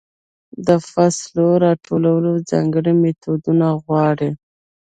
د 0.67 0.69
فصلو 0.89 1.45
راټولول 1.65 2.25
ځانګړې 2.49 2.93
میتودونه 3.01 3.67
غواړي. 3.83 4.29